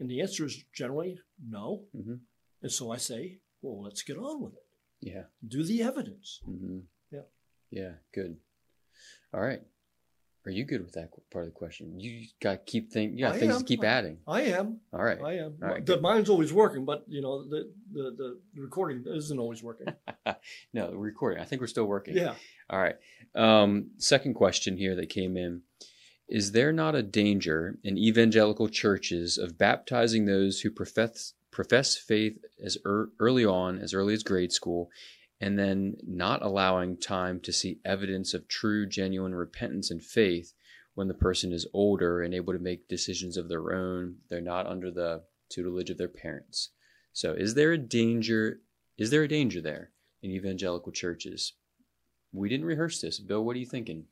[0.00, 1.86] And the answer is generally no.
[1.92, 2.16] hmm
[2.62, 4.66] And so I say, well, let's get on with it.
[5.00, 5.26] Yeah.
[5.46, 6.40] Do the evidence.
[6.44, 6.80] hmm
[7.12, 7.22] Yeah.
[7.70, 7.98] Yeah.
[8.12, 8.40] Good.
[9.32, 9.62] All right.
[10.46, 11.98] Are you good with that part of the question?
[11.98, 13.14] You got to keep think.
[13.14, 13.60] You got things am.
[13.60, 14.18] to keep adding.
[14.28, 14.80] I am.
[14.92, 15.18] All right.
[15.24, 15.54] I am.
[15.62, 18.14] All right, the mine's always working, but you know the, the
[18.54, 19.86] the recording isn't always working.
[20.72, 21.40] No, the recording.
[21.40, 22.16] I think we're still working.
[22.16, 22.34] yeah.
[22.68, 22.96] All right.
[23.34, 25.62] Um, second question here that came in
[26.28, 32.38] Is there not a danger in evangelical churches of baptizing those who profess, profess faith
[32.64, 34.88] as ear early on, as early as grade school,
[35.44, 40.54] and then not allowing time to see evidence of true, genuine repentance and faith
[40.94, 44.16] when the person is older and able to make decisions of their own?
[44.30, 46.70] They're not under the tutelage of their parents.
[47.12, 48.60] So, is there a danger?
[48.96, 49.90] Is there a danger there
[50.22, 51.52] in evangelical churches?
[52.32, 53.20] We didn't rehearse this.
[53.20, 54.06] Bill, what are you thinking?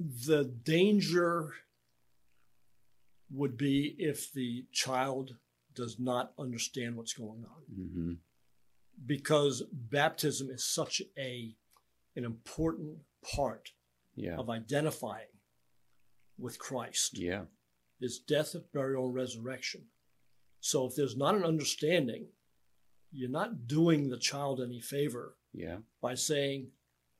[0.00, 1.52] The danger
[3.30, 5.36] would be if the child
[5.74, 7.78] does not understand what's going on.
[7.78, 8.12] Mm-hmm.
[9.06, 11.56] Because baptism is such a
[12.16, 12.98] an important
[13.34, 13.72] part
[14.14, 14.36] Yeah.
[14.36, 15.28] of identifying
[16.38, 17.18] with Christ.
[17.18, 17.46] Yeah.
[18.00, 19.90] His death, burial, and resurrection.
[20.60, 22.28] So if there's not an understanding,
[23.12, 25.78] you're not doing the child any favor Yeah.
[26.00, 26.72] by saying,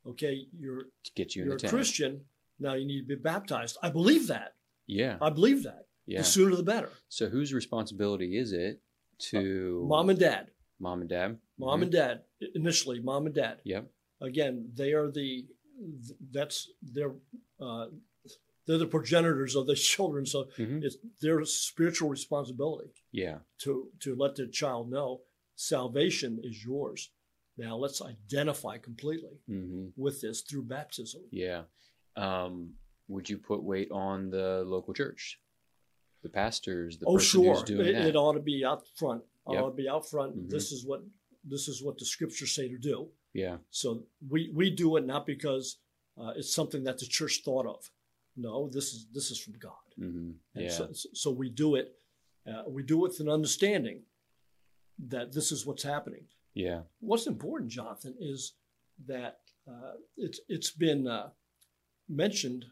[0.05, 1.73] "Okay, you're To get you you're a tent.
[1.73, 2.29] Christian.
[2.59, 4.57] Now you need to be baptized." I believe that.
[4.87, 5.19] Yeah.
[5.21, 5.89] I believe that.
[6.07, 6.19] Yeah.
[6.21, 6.91] The sooner the better.
[7.09, 8.83] So whose responsibility is it
[9.31, 10.51] to Mom and dad.
[10.81, 11.39] Mom and dad?
[11.59, 11.83] Mom Mhm.
[11.85, 12.25] and dad.
[12.55, 13.61] Initially, mom and dad.
[13.65, 13.91] Yep.
[14.23, 15.47] again, they are the
[16.31, 17.15] that's their
[17.59, 17.87] uh,
[18.67, 20.83] they're the progenitors of the children, so Mhm.
[20.85, 23.39] it's their spiritual responsibility Yeah.
[23.59, 25.23] to to let the child know
[25.55, 27.11] salvation is yours.
[27.57, 31.23] Now let's identify completely hmm with this through baptism.
[31.31, 31.65] Yeah.
[32.17, 32.77] Um,
[33.09, 35.41] would you put weight on the local church,
[36.23, 39.25] the pastors, the oh, person sure, who's doing it, it ought to be out front.
[39.49, 39.65] Yep.
[39.65, 40.37] to be out front.
[40.37, 40.51] Mhm.
[40.51, 41.03] This is what
[41.45, 43.11] this is what the scriptures say to do.
[43.33, 43.59] yeah.
[43.71, 45.79] So we we do it not because
[46.17, 47.91] uh, it's something that the church thought of.
[48.37, 49.87] No, this is this is from God.
[49.97, 50.69] hmm And Yeah.
[50.71, 51.97] so, so we do it.
[52.47, 54.05] Uh, we do it with an understanding
[55.09, 56.27] that this is what's happening.
[56.55, 56.83] yeah.
[57.01, 58.53] What's important, Jonathan, is
[59.07, 61.31] that uh, it's it's been uh,
[62.09, 62.67] mentioned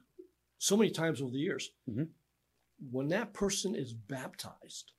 [0.59, 1.71] so many times over the years.
[1.89, 2.09] Mhm.
[2.91, 4.93] When that person is baptized,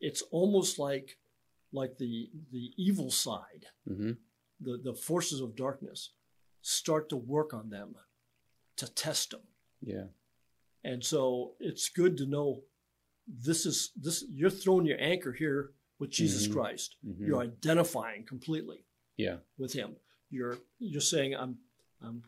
[0.00, 1.18] it's almost like
[1.72, 4.12] like the the evil side, hmm
[4.60, 6.10] the the forces of darkness,
[6.62, 7.94] start to work on them
[8.76, 9.42] to test them.
[9.80, 10.06] Yeah.
[10.84, 12.62] And so it's good to know
[13.26, 16.52] this is this you're throwing your anchor here with Jesus Mhm.
[16.52, 16.96] Christ.
[17.04, 18.84] hmm You're identifying completely
[19.16, 19.38] Yeah.
[19.58, 19.96] with him.
[20.30, 21.58] You're you're saying I'm
[22.00, 22.24] I'm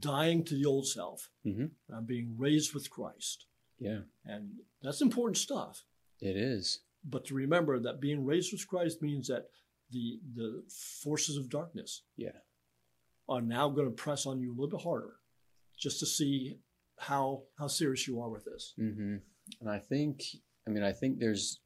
[0.00, 1.30] dying to the old self.
[1.44, 1.70] Mhm.
[1.90, 3.46] I'm being raised with Christ.
[3.78, 4.02] Yeah.
[4.24, 5.84] And that's important stuff.
[6.20, 6.80] It is.
[7.04, 9.50] But to remember that being raised with Christ means that
[9.90, 10.62] the the
[11.02, 12.38] forces of darkness Yeah.
[13.28, 15.14] are now going to press on you a little bit harder
[15.78, 16.58] just to see
[16.98, 18.74] how how serious you are with this.
[18.76, 19.16] hmm
[19.60, 20.22] And I think,
[20.66, 21.60] I mean, I think there's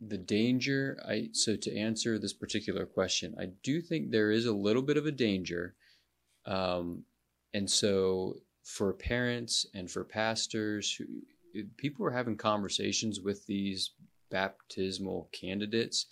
[0.00, 0.98] the danger.
[1.06, 4.96] I so to answer this particular question, I do think there is a little bit
[4.96, 5.76] of a danger,
[6.46, 7.04] um,
[7.52, 11.04] and so for parents and for pastors, who
[11.76, 13.92] people are having conversations with these
[14.30, 16.06] baptismal candidates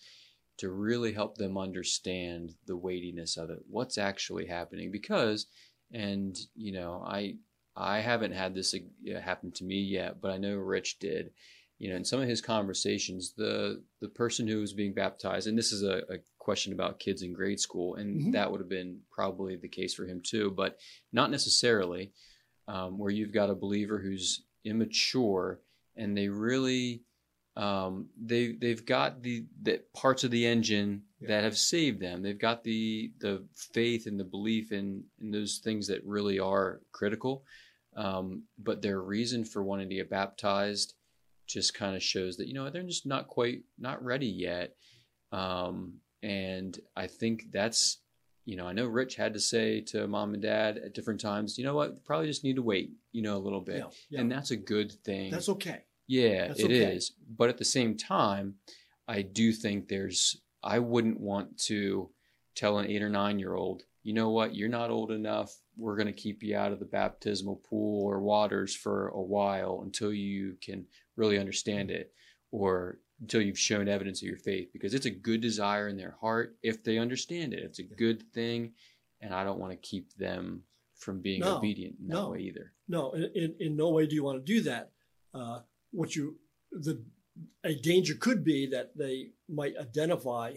[0.59, 5.47] to really help them understand the weightiness of it, what's actually happening, because,
[5.93, 7.37] and you know, I
[7.75, 11.31] I haven't had this uh, happen to me yet, but I know Rich did.
[11.79, 15.59] You know, in some of his conversations, the the person who was being baptized, and
[15.59, 18.33] this is a, a question about kids in grade school, and Mhm.
[18.33, 20.79] that would have been probably the case for him too, but
[21.13, 22.13] not necessarily.
[22.69, 25.61] Um, where you've got a believer who's immature,
[25.96, 27.03] and they really
[27.57, 31.29] um, they they've got the the parts of the engine Yeah.
[31.29, 32.22] that have saved them.
[32.22, 36.81] They've got the the faith and the belief in in those things that really are
[36.92, 37.44] critical.
[37.94, 40.94] Um, but their reason for wanting to get baptized
[41.46, 44.75] just kind of shows that you know they're just not quite not ready yet.
[45.31, 47.98] Um, and I think that's
[48.45, 51.59] you know I know Rich had to say to mom and dad at different times,
[51.59, 54.21] you know what, probably just need to wait, you know, a little bit, Yeah, yeah.
[54.21, 55.31] and that's a good thing.
[55.31, 55.83] That's okay.
[56.07, 56.97] Yeah, That's it okay.
[56.97, 57.13] is.
[57.39, 58.57] But at the same time,
[59.09, 62.11] I do think there's, I wouldn't want to
[62.55, 65.57] tell an eight or nine year old, you know what, you're not old enough.
[65.77, 69.81] We're going to keep you out of the baptismal pool or waters for a while
[69.85, 72.01] until you can really understand mm-hmm.
[72.01, 72.13] it
[72.51, 76.17] or until you've shown evidence of your faith because it's a good desire in their
[76.21, 77.61] heart if they understand it.
[77.61, 78.73] It's a good thing.
[79.21, 80.63] And I don't want to keep them
[80.97, 82.31] from being No, obedient in that no.
[82.31, 82.73] way either.
[82.89, 84.91] No, in, in, in no way do you want to do that.
[85.33, 85.61] Uh,
[85.93, 86.37] what you
[86.73, 87.03] the
[87.65, 90.53] a danger could be that they might identify,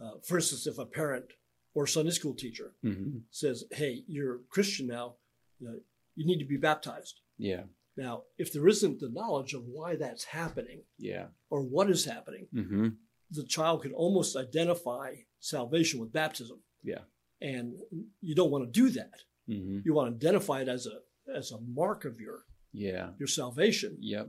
[0.00, 1.26] uh, for instance, if a parent
[1.74, 5.16] or Sunday school teacher hmm says, "Hey, you're a Christian now,
[5.60, 5.78] you, know,
[6.16, 7.64] you need to be baptized." Yeah.
[7.96, 11.28] Now, if there isn't the knowledge of why that's happening Yeah.
[11.50, 12.88] or what is happening, hmm
[13.32, 16.58] the child can almost identify salvation with baptism.
[16.82, 17.02] Yeah.
[17.40, 17.78] And
[18.20, 19.20] you don't want to do that.
[19.46, 21.00] hmm You want to identify it as a
[21.36, 23.12] as a mark of your Yeah.
[23.18, 23.96] your salvation.
[24.00, 24.26] Yep.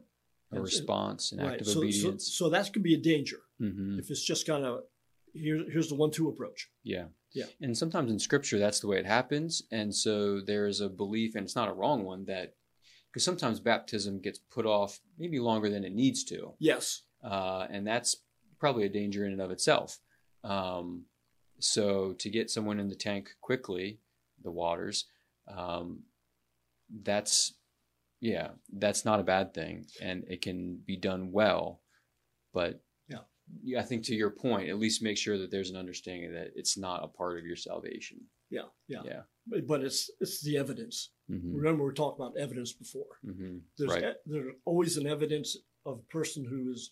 [0.51, 2.31] A And- response, an act of So, so, obedience.
[2.37, 4.83] so that could be a danger hmm if it's just kind of
[5.33, 6.69] here, here's the one-two approach.
[6.83, 7.07] Yeah.
[7.33, 7.45] Yeah.
[7.61, 9.63] And sometimes in scripture, that's the way it happens.
[9.71, 12.55] And so there is a belief, and it's not a wrong one, that
[13.11, 16.53] because sometimes baptism gets put off maybe longer than it needs to.
[16.59, 17.01] Yes.
[17.23, 18.15] Uh, and that's
[18.59, 19.99] probably a danger in and of itself.
[20.43, 21.03] Um,
[21.59, 23.99] so to get someone in the tank quickly,
[24.43, 25.05] the waters,
[25.47, 26.03] um,
[27.03, 27.53] that's,
[28.21, 29.85] yeah, that's not a bad thing.
[30.01, 31.81] And it can be done well.
[32.53, 33.79] But Yeah.
[33.79, 36.77] I think to your point, at least make sure that there's an understanding that it's
[36.77, 38.21] not a part of your salvation.
[38.49, 38.69] Yeah.
[38.87, 39.01] Yeah.
[39.05, 39.21] Yeah.
[39.47, 41.09] But, but it's it's the evidence.
[41.31, 43.13] Hmm Remember, we talked about evidence before.
[43.23, 44.03] hmm There's Right.
[44.15, 45.49] e- there's always an evidence
[45.85, 46.91] of a person who is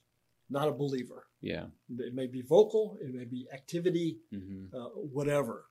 [0.49, 1.21] not a believer.
[1.41, 1.67] Yeah.
[2.07, 5.65] It may be vocal, it may be activity, hmm uh, whatever.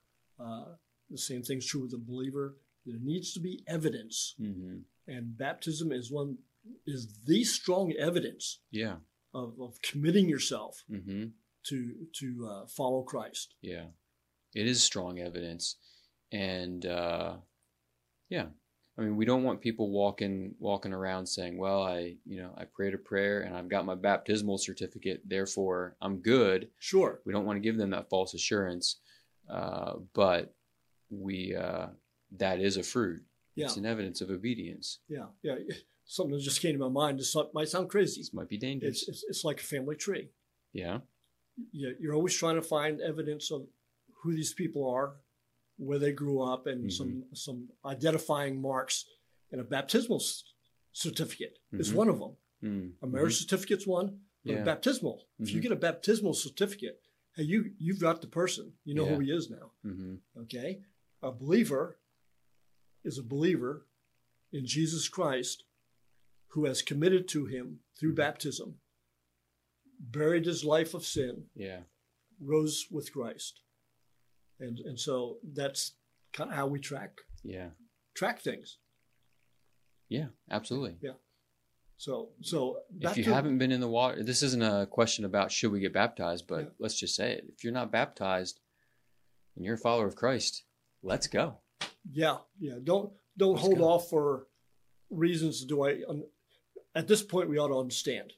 [0.45, 0.75] Uh,
[1.11, 2.47] the same thing's true with a believer.
[2.87, 4.79] There needs to be evidence, hmm
[5.15, 6.31] and baptism is one
[6.87, 8.97] is the strong evidence Yeah.
[9.33, 11.25] of, of committing yourself hmm
[11.69, 11.79] to
[12.21, 13.55] to uh, follow Christ.
[13.63, 13.87] Yeah,
[14.61, 15.77] it is strong evidence,
[16.31, 17.37] and uh,
[18.29, 18.47] yeah,
[18.97, 22.65] I mean, we don't want people walking walking around saying, "Well, I, you know, I
[22.65, 27.45] prayed a prayer and I've got my baptismal certificate, therefore I'm good." Sure, We don't
[27.47, 28.97] want to give them that false assurance,
[29.49, 30.55] uh, but
[31.11, 31.87] we uh,
[32.39, 33.23] that is a fruit.
[33.55, 34.99] yeah, It's an evidence of obedience.
[35.09, 35.55] yeah, yeah.
[36.05, 37.19] Something that just came to my mind.
[37.19, 38.21] This might sound crazy.
[38.21, 39.03] This might be dangerous.
[39.03, 40.29] It's, it's it's like a family tree.
[40.73, 40.99] yeah.
[41.73, 43.67] You- You're always trying to find evidence of
[44.23, 45.17] who these people are,
[45.79, 46.93] where they grew up, and Mhm.
[46.93, 49.05] some some identifying marks.
[49.51, 50.45] And a baptismal c-
[50.93, 51.95] certificate is Mhm.
[51.95, 52.37] one of them.
[52.63, 52.93] Mm.
[53.03, 54.63] A marriage certificate's one, but Yeah.
[54.63, 55.27] a baptismal.
[55.39, 55.63] If you Mhm.
[55.63, 57.03] get a baptismal certificate,
[57.35, 58.77] Hey, you you've got the person.
[58.85, 59.73] You know who he is now.
[59.83, 60.83] hmm Okay,
[61.23, 62.01] a believer
[63.05, 63.87] is a believer
[64.51, 65.63] in Jesus Christ
[66.49, 68.81] who has committed to Him through baptism,
[70.01, 71.85] buried his life of sin, Yeah.
[72.41, 73.61] rose with Christ,
[74.61, 75.93] and and so that's
[76.33, 77.71] kind of how we track Yeah.
[78.15, 78.79] track things.
[80.09, 80.29] Yeah.
[80.51, 80.97] Absolutely.
[81.01, 81.13] Yeah.
[81.97, 85.51] So so if you to- haven't been in the water, this isn't a question about
[85.53, 86.71] should we get baptized, but Yeah.
[86.79, 87.45] let's just say it.
[87.49, 88.61] If you're not baptized
[89.57, 90.65] and you're a follower of Christ,
[91.03, 91.59] let's go.
[92.11, 92.79] Yeah, yeah.
[92.83, 93.85] Don't don't Let's hold go.
[93.85, 94.49] off for
[95.11, 95.65] reasons.
[95.65, 96.03] Do I?
[96.95, 98.33] At this point, we ought to understand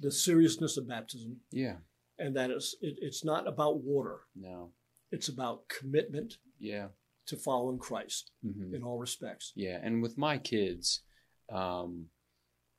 [0.00, 1.78] the seriousness of baptism, Yeah.
[2.18, 4.20] and that is it, it's not about water.
[4.34, 4.72] No.
[5.12, 6.88] It's about commitment Yeah.
[7.26, 9.52] to following Christ hmm in all respects.
[9.54, 9.78] Yeah.
[9.82, 11.02] And with my kids,
[11.50, 12.08] um,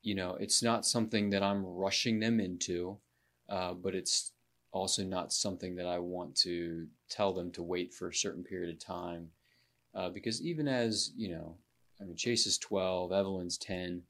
[0.01, 2.97] you know, it's not something that I'm rushing them into,
[3.47, 4.33] uh, but it's
[4.71, 8.73] also not something that I want to tell them to wait for a certain period
[8.75, 9.29] of time.
[9.93, 11.57] Uh, because even as, you know,
[12.01, 14.01] I mean, Chase is 12, Evelyn's 10,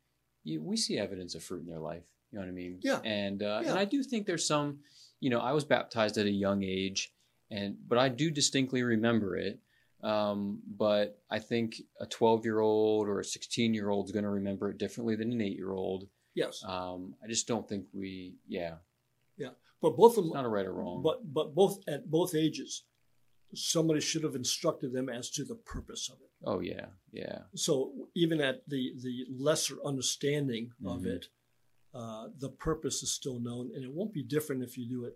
[0.45, 2.03] you, we see evidence of fruit in their life.
[2.31, 2.79] You know what I mean?
[2.81, 3.01] Yeah.
[3.03, 3.71] And, uh, Yeah.
[3.71, 4.79] and I do think there's some,
[5.19, 7.13] you know, I was baptized at a young age,
[7.53, 9.59] and but I do distinctly remember it.
[10.01, 14.23] Um, but I think a 12 year old or a 16 year old is going
[14.25, 16.09] to remember it differently than an eight year old.
[16.35, 18.77] Yes, Um, I just don't think we, yeah,
[19.37, 19.51] Yeah.
[19.81, 21.01] but both of them, not a right or wrong.
[21.03, 22.83] but but both at both ages,
[23.55, 26.31] somebody should have instructed them as to the purpose of it.
[26.43, 31.15] oh yeah, yeah, So even at the the lesser understanding of Mhm.
[31.15, 31.23] it,
[31.93, 35.15] uh, the purpose is still known, and it won't be different if you do it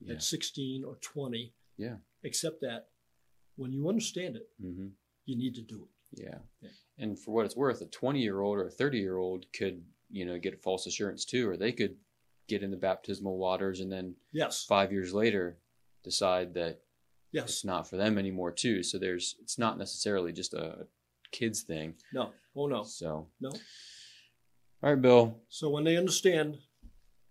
[0.00, 1.54] yeah, at 16 or 20.
[1.78, 1.96] Yeah.
[2.22, 2.88] Except that
[3.56, 4.88] when you understand it, hmm
[5.28, 6.22] you need to do it.
[6.22, 6.38] yeah.
[6.60, 6.70] Yeah.
[6.98, 9.82] And for what it's worth, a 20 year old or a 30 year old could,
[10.08, 11.96] you know, get a false assurance too, or they could
[12.48, 14.64] get in the baptismal waters and then Yes.
[14.64, 15.58] five years later
[16.04, 16.80] decide that
[17.32, 17.44] Yes.
[17.50, 18.84] it's not for them anymore too.
[18.84, 20.86] So there's, it's not necessarily just a
[21.32, 21.96] kids thing.
[22.12, 22.32] No.
[22.54, 22.84] Oh no.
[22.84, 23.50] So, No.
[23.50, 25.42] all right, Bill.
[25.48, 26.58] So when they understand,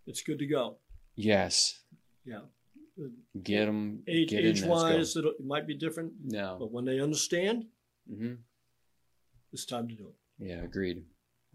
[0.06, 0.80] it's good to go.
[1.16, 1.80] Yes.
[2.26, 2.42] Yeah.
[3.44, 4.04] Get them.
[4.08, 4.70] Age get age there.
[4.70, 4.90] Let's go.
[4.98, 6.58] wise, it'll- it might be different, No.
[6.60, 7.66] but when they understand,
[8.10, 8.34] hmm
[9.54, 10.16] it's time to do it.
[10.38, 11.06] Yeah, agreed.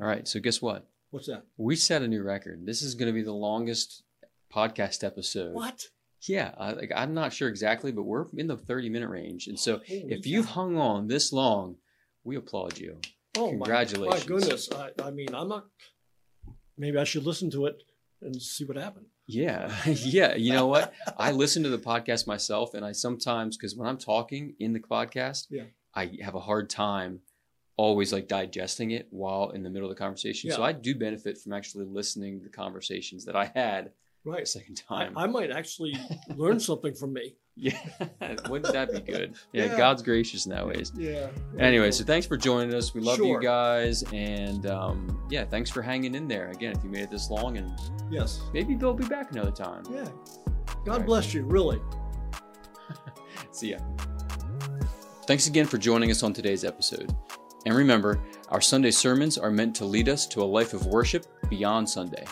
[0.00, 0.26] All right.
[0.26, 0.88] So guess what?
[1.11, 1.44] What's that?
[1.59, 2.64] We set a new record.
[2.64, 4.05] This is going to be the longest
[4.55, 5.53] podcast episode.
[5.55, 5.85] What?
[6.22, 9.48] Yeah, I, like I'm not sure exactly, but we're in the 30 minute range.
[9.48, 11.76] And so if you've hung on this long,
[12.24, 12.98] we applaud you.
[13.37, 14.20] oh, my- congratulations.
[14.22, 14.68] My, goodness.
[14.72, 15.66] I, I mean, I'm not.
[16.79, 17.83] Maybe I should listen to it
[18.22, 19.07] and see what happened.
[19.30, 20.34] Yeah, yeah.
[20.34, 20.92] You know what?
[21.16, 24.80] I listen to the podcast myself, and I sometimes because when I'm talking in the
[24.80, 25.64] podcast, Yeah.
[25.94, 27.20] I have a hard time
[27.76, 30.50] always like digesting it while in the middle of the conversation.
[30.50, 33.90] So I do benefit from actually listening to the conversations that I had a
[34.30, 34.46] Right.
[34.46, 35.16] second I, time.
[35.16, 35.96] I might actually
[36.36, 37.36] learn something from me.
[37.56, 37.76] yeah,
[38.48, 39.34] wouldn't that be good?
[39.52, 39.76] Yeah, Yeah.
[39.76, 40.92] God's gracious in that ways.
[40.96, 41.28] Yeah.
[41.58, 42.94] Anyway, so thanks for joining us.
[42.94, 46.48] We love you guys, and um, yeah, thanks for hanging in there.
[46.50, 47.78] Again, if you made it this long, and
[48.10, 48.40] yes.
[48.54, 49.82] maybe will be back another time.
[49.92, 50.08] Yeah.
[50.84, 51.06] God right.
[51.06, 51.80] bless you, really.
[53.50, 53.78] See ya.
[55.26, 57.14] Thanks again for joining us on today's episode.
[57.66, 61.26] And remember, our Sunday sermons are meant to lead us to a life of worship
[61.48, 62.24] beyond Sunday.